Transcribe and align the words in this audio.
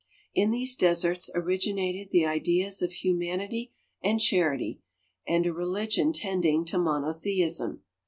In 0.33 0.49
these 0.49 0.75
deserts 0.75 1.29
originated 1.35 2.07
the 2.09 2.25
ideas 2.25 2.81
of 2.81 2.91
humanity 2.91 3.71
and 4.01 4.19
charity, 4.19 4.81
and 5.27 5.45
a 5.45 5.53
religion 5.53 6.11
tending 6.11 6.65
to 6.65 6.79
monotheism. 6.79 7.83